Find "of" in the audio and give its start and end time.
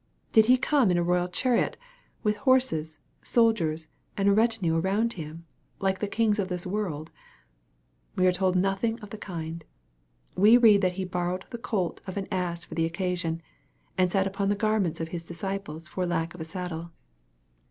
6.39-6.47, 9.01-9.11, 12.07-12.17, 16.33-16.41